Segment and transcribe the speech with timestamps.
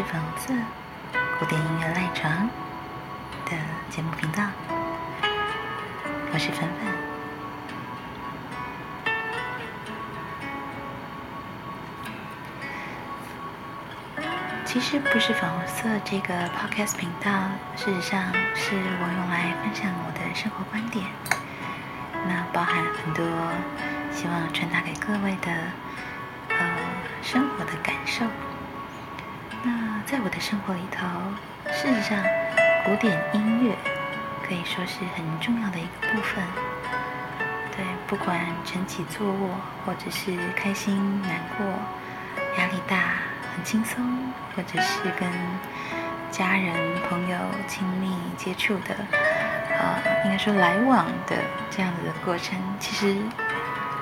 [0.00, 0.54] 是粉红色
[1.38, 2.48] 古典音乐赖床
[3.44, 3.52] 的
[3.90, 4.42] 节目频道，
[6.32, 6.90] 我是粉粉。
[14.64, 17.30] 其实不是粉红色这个 podcast 频道，
[17.76, 21.04] 事实上是我用来分享我的生活观点，
[22.26, 23.22] 那包含很多
[24.10, 25.52] 希望传达给各位的
[26.58, 26.66] 呃
[27.20, 28.24] 生活的感受。
[29.62, 31.06] 那在我的生活里头，
[31.72, 32.18] 事实上，
[32.84, 33.76] 古典音乐
[34.46, 36.42] 可以说是很重要的一个部分。
[37.76, 39.50] 对，不管晨起坐卧，
[39.84, 41.66] 或者是开心难过、
[42.58, 43.14] 压力大、
[43.54, 44.02] 很轻松，
[44.56, 45.28] 或者是跟
[46.30, 46.74] 家人
[47.08, 48.94] 朋友亲密接触的，
[49.78, 51.36] 呃，应该说来往的
[51.70, 53.16] 这样子的过程，其实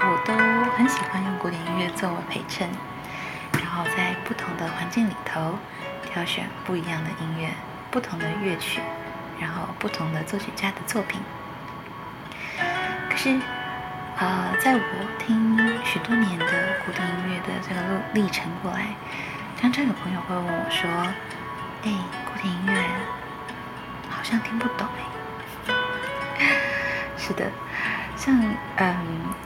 [0.00, 0.34] 我都
[0.77, 2.69] 很喜欢用古典音乐作为陪衬。
[3.79, 5.57] 后在不同的环境里头，
[6.03, 7.48] 挑选不一样的音乐，
[7.93, 8.81] 不同的乐曲，
[9.41, 11.21] 然后不同的作曲家的作品。
[13.09, 13.39] 可是，
[14.19, 14.83] 呃，在我
[15.19, 16.47] 听许多年的
[16.84, 18.89] 古典音乐的这个路历程过来，
[19.61, 20.91] 常常有朋友会问我说
[21.87, 21.93] ：“哎，
[22.27, 22.83] 古典音乐
[24.11, 25.75] 好像听不懂哎。”
[27.17, 27.45] 是的，
[28.17, 28.34] 像
[28.77, 28.97] 嗯，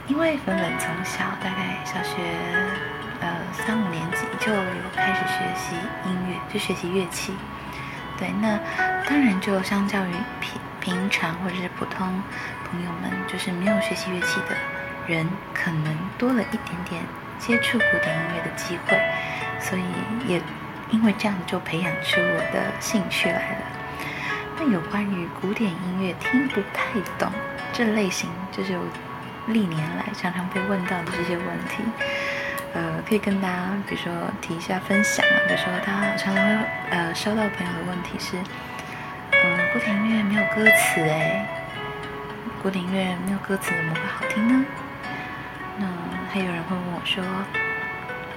[0.07, 2.92] 因为粉粉从小大概小学。
[3.23, 4.59] 呃，三五年级就有
[4.93, 7.33] 开始学习音乐，就学习乐器。
[8.17, 8.59] 对，那
[9.07, 12.21] 当然就相较于平平常或者是普通
[12.69, 14.57] 朋友们，就是没有学习乐器的
[15.07, 17.01] 人，可能多了一点点
[17.39, 18.99] 接触古典音乐的机会，
[19.57, 19.83] 所以
[20.27, 20.41] 也
[20.91, 23.65] 因为这样就培养出我的兴趣来了。
[24.59, 27.31] 那有关于古典音乐听不太懂
[27.71, 28.77] 这类型，就是
[29.47, 31.83] 历年来常常被问到的这些问题。
[32.73, 34.11] 呃，可以跟大家，比如说
[34.41, 38.35] 提一下分享啊，比如说他常常会呃收到朋友的问题是，
[39.31, 41.45] 嗯，古典音乐没有歌词哎，
[42.63, 44.65] 古典音乐没有歌词怎么会好听呢？
[45.77, 45.85] 那
[46.33, 47.23] 还有人会问我说，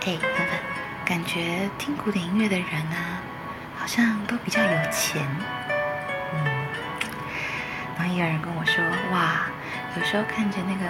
[0.04, 0.58] 哎，粉粉，
[1.06, 3.22] 感觉听古典音乐的人啊，
[3.78, 5.26] 好像都比较有钱，
[6.34, 6.44] 嗯，
[7.98, 9.46] 然后也有人跟我说，哇，
[9.96, 10.86] 有时候看着那个。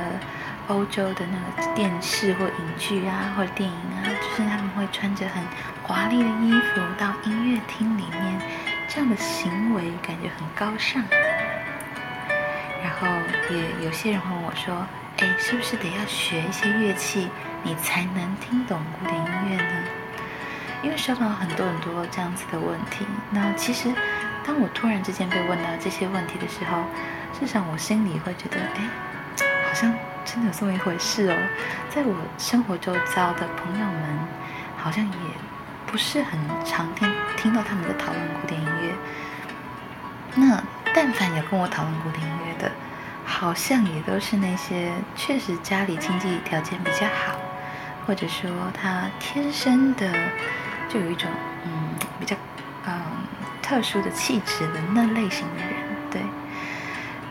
[0.68, 5.42] 欧洲的那个电视或影剧啊，或者电影啊，就是他们会穿着很
[5.82, 8.40] 华丽的衣服到音乐厅里面，
[8.88, 11.04] 这样的行为感觉很高尚。
[12.82, 13.06] 然后
[13.50, 14.86] 也有些人问我说
[15.18, 17.28] ：“哎，是不是得要学一些乐器，
[17.62, 19.84] 你才能听懂古典音乐呢？”
[20.82, 23.06] 因为收到很多很多这样子的问题。
[23.30, 23.88] 那其实
[24.44, 26.82] 当我突然之间被问到这些问题的时候，
[27.38, 28.90] 至少我心里会觉得，哎，
[29.68, 29.94] 好像。
[30.26, 31.36] 真的有这么一回事哦，
[31.88, 34.18] 在我生活周遭的朋友们，
[34.76, 35.30] 好像也
[35.86, 38.92] 不是很常听听到他们在讨论古典音乐。
[40.34, 42.70] 那但凡有跟我讨论古典音乐的，
[43.24, 47.38] 好像也都是那些确实家里经济条件比较好，
[48.06, 50.12] 或者说他天生的
[50.88, 51.30] 就有一种
[51.64, 52.36] 嗯比较
[52.86, 53.00] 嗯
[53.62, 55.75] 特殊的气质的那类型的人，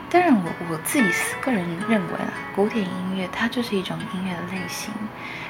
[0.09, 4.93] 当然，我我自己是个人认为啊，古典音乐它就是一种音乐的类型，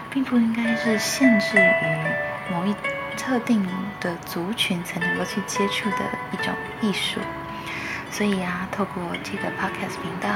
[0.09, 2.73] 并不应该是限制于某一
[3.15, 3.67] 特定
[3.99, 5.97] 的族群才能够去接触的
[6.31, 7.19] 一种艺术。
[8.09, 10.29] 所以啊，透过这个 podcast 频道，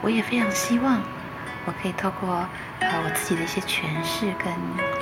[0.00, 1.00] 我也非常希望
[1.66, 2.48] 我可以透过
[2.80, 4.52] 呃我自己的一些诠释跟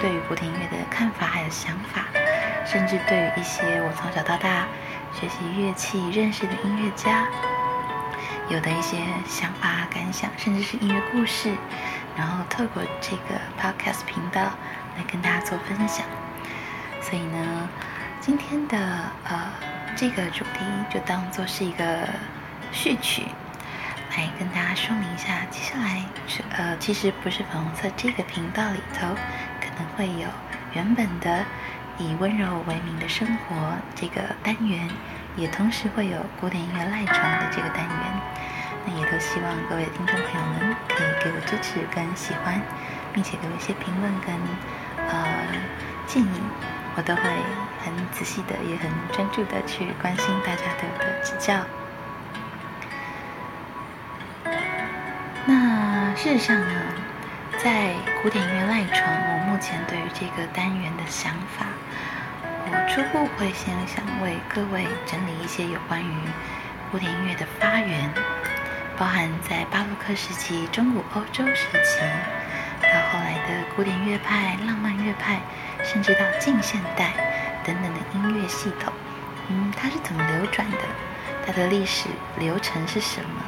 [0.00, 2.04] 对于古典音乐的看法还有想法，
[2.66, 4.66] 甚至对于一些我从小到大
[5.14, 7.26] 学习乐器认识的音乐家。
[8.50, 11.54] 有的一些想法、感想，甚至是音乐故事，
[12.16, 14.40] 然后透过这个 podcast 频道
[14.96, 16.06] 来跟大家做分享。
[17.02, 17.68] 所以呢，
[18.20, 18.78] 今天的
[19.24, 19.50] 呃
[19.94, 22.08] 这个主题就当做是一个
[22.72, 23.26] 序曲，
[24.16, 25.44] 来跟大家说明一下。
[25.50, 29.14] 接下来是呃，其实不是粉红色这个频道里头
[29.60, 30.26] 可能会有
[30.72, 31.44] 原本的
[31.98, 34.88] 以温柔为名的生活这个单元。
[35.36, 38.20] 也同时会有古典音乐赖床的这个单元，
[38.86, 42.60] 那也都希望各位听众朋友们可以给我支持跟喜欢，
[43.12, 44.34] 并且给我一些评论跟
[45.08, 45.24] 呃
[46.06, 46.40] 建议，
[46.96, 47.22] 我都会
[47.84, 51.54] 很仔细的也很专注的去关心大家的指教。
[55.46, 56.74] 那事实上呢，
[57.58, 61.66] 在古典音乐赖床，我目前对于这个单元的想法。
[62.70, 66.14] 我初步会先想为各位整理一些有关于
[66.90, 68.10] 古典音乐的发源，
[68.98, 72.00] 包含在巴洛克时期、中古欧洲时期，
[72.82, 75.40] 到后来的古典乐派、浪漫乐派，
[75.82, 77.12] 甚至到近现代
[77.64, 78.92] 等等的音乐系统，
[79.48, 80.78] 嗯，它是怎么流转的？
[81.46, 83.42] 它的历史流程是什么？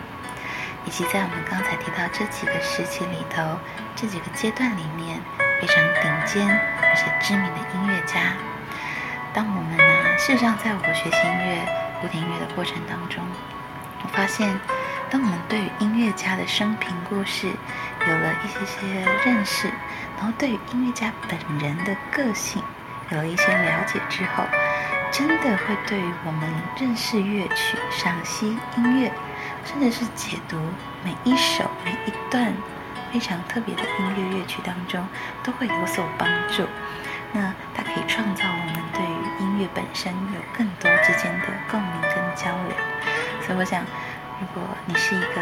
[0.87, 3.59] 以及在我们刚才提到这几个时期里头，
[3.95, 5.21] 这几个阶段里面
[5.61, 8.33] 非常顶尖而且知名的音乐家。
[9.33, 11.67] 当我们呢，事实上在我学习音乐、
[12.01, 13.23] 古典音乐的过程当中，
[14.03, 14.59] 我发现，
[15.09, 18.87] 当我们对于音乐家的生平故事有了一些些
[19.25, 19.69] 认识，
[20.19, 22.63] 然后对于音乐家本人的个性
[23.11, 24.45] 有了一些了解之后，
[25.13, 29.13] 真的会对于我们认识乐曲、赏析音乐。
[29.63, 30.57] 甚至是解读
[31.05, 32.51] 每一首、每一段
[33.13, 35.07] 非常特别的音乐乐曲当中，
[35.45, 36.67] 都会有所帮助。
[37.33, 38.80] 那它可以创造我们
[39.61, 42.77] 乐本身有更多之间的共鸣跟交流。
[43.43, 43.85] 所以我想，
[44.41, 45.37] 如果你是一个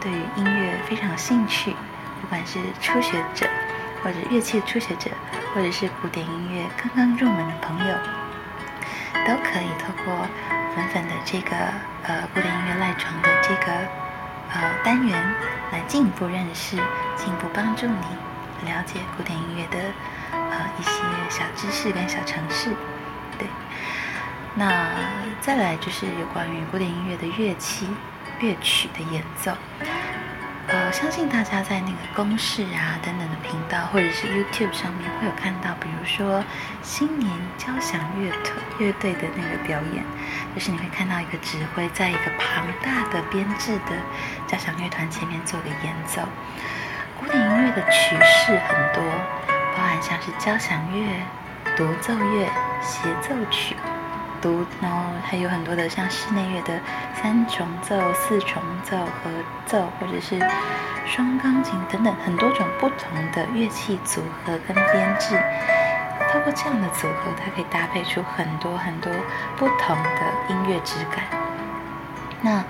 [0.00, 1.74] 对于音乐非常有兴趣，
[2.20, 3.46] 不管是初学者，
[4.02, 5.10] 或者乐器初学者，
[5.54, 7.94] 或者是古典音乐刚刚入门的朋友，
[9.26, 10.26] 都可以透过。
[10.72, 11.50] 粉粉的这个
[12.04, 13.72] 呃古典音乐赖床的这个
[14.52, 15.34] 呃单元，
[15.72, 16.76] 来进一步认识，
[17.16, 19.78] 进一步帮助你了解古典音乐的
[20.30, 20.90] 呃一些
[21.28, 22.70] 小知识跟小常识，
[24.54, 24.88] 那
[25.40, 27.86] 再来就是有关于古典音乐的乐器
[28.40, 29.52] 乐曲的演奏。
[30.68, 36.44] 呃，相信大家在那个公式啊等等的频道，或者是 YouTube 上面会有看到，比如说
[36.80, 40.04] 新年交响乐团乐队的那个表演，
[40.54, 43.96] 就是你会看到一个指挥在一个庞大的编制的
[44.46, 46.22] 交响乐团前面做个演奏。
[47.18, 49.02] 古典音乐的曲式很多，
[49.76, 51.04] 包含像是交响乐、
[51.76, 52.48] 独奏乐、
[52.80, 53.74] 协奏曲。
[54.40, 56.78] 独，然后还有很多的像室内乐的
[57.14, 59.30] 三重奏、四重奏、合
[59.66, 60.38] 奏，或者是
[61.06, 65.38] 双钢琴等等很多种不同的乐器组合跟编制。
[66.32, 69.12] 透过这样的组合，它可以搭配出很多很多
[69.56, 71.24] 不同的音乐质感。
[72.40, 72.64] 那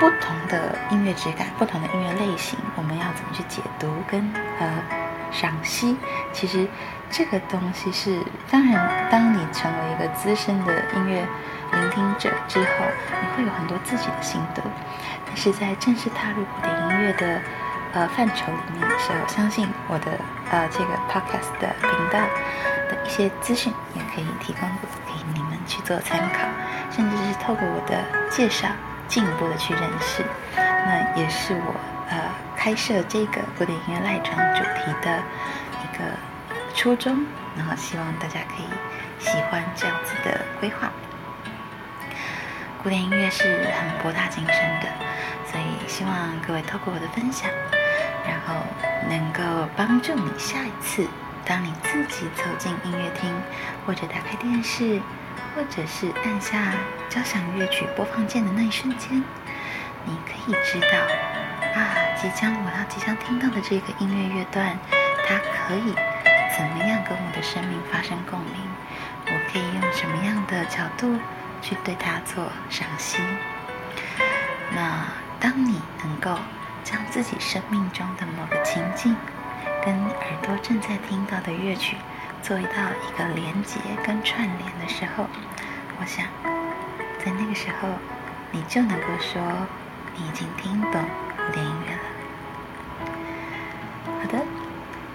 [0.00, 4.82] 不同的音乐质感、不同的音乐类型，我们要怎么去解读跟呃
[5.30, 5.96] 赏析？
[6.32, 6.66] 其实。
[7.12, 11.22] 这个东西是，当然，当你成为一个资深的音乐
[11.70, 12.66] 聆听者之后，
[13.20, 14.62] 你会有很多自己的心得。
[15.26, 17.38] 但是在正式踏入古典音乐的
[17.92, 20.12] 呃范畴里面的时候，相信我的
[20.50, 22.18] 呃这个 podcast 的频道
[22.88, 24.66] 的一些资讯也可以提供
[25.06, 26.48] 给你们去做参考，
[26.90, 28.68] 甚至是透过我的介绍
[29.06, 30.24] 进一步的去认识。
[30.56, 31.74] 那也是我
[32.08, 32.16] 呃
[32.56, 35.18] 开设这个古典音乐赖床主题的
[35.84, 36.04] 一个。
[36.74, 37.24] 初衷，
[37.56, 38.66] 然后希望大家可以
[39.18, 40.90] 喜欢这样子的规划。
[42.82, 44.88] 古典音乐是很博大精深的，
[45.46, 46.12] 所以希望
[46.46, 47.48] 各位透过我的分享，
[48.26, 48.54] 然后
[49.08, 51.06] 能够帮助你下一次，
[51.44, 53.32] 当你自己走进音乐厅，
[53.86, 55.00] 或者打开电视，
[55.54, 56.72] 或者是按下
[57.08, 59.22] 交响乐曲播放键的那一瞬间，
[60.04, 60.98] 你可以知道
[61.80, 64.76] 啊，即将我要即将听到的这个音乐乐段，
[65.28, 65.94] 它可以。
[66.56, 68.54] 怎么样跟我的生命发生共鸣？
[69.26, 71.18] 我可以用什么样的角度
[71.62, 73.22] 去对它做赏析？
[74.74, 75.06] 那
[75.40, 76.38] 当你能够
[76.84, 79.16] 将自己生命中的某个情境
[79.84, 81.96] 跟耳朵正在听到的乐曲
[82.42, 85.26] 做一道一个连接跟串联的时候，
[86.00, 86.26] 我想
[87.24, 87.88] 在那个时候
[88.50, 89.40] 你就能够说
[90.16, 91.02] 你已经听懂
[91.36, 92.00] 古典音乐了。
[94.20, 94.44] 好的。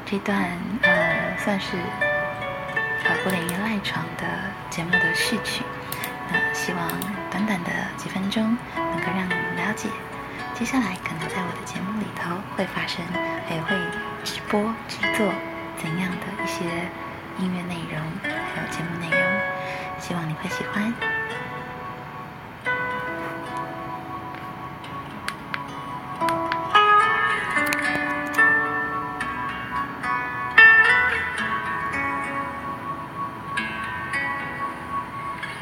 [0.10, 0.41] 这段
[0.84, 1.77] 呃算是
[3.06, 4.24] 呃古典音乐赖床的
[4.70, 5.63] 节目的序曲，
[6.32, 6.88] 那希望
[7.32, 9.88] 短短的几分钟能够让你们了解，
[10.53, 13.03] 接下来可能在我的节目里头会发生，
[13.50, 13.75] 也会
[14.24, 15.32] 直播制作
[15.77, 16.65] 怎样的一些
[17.39, 18.37] 音乐，内容。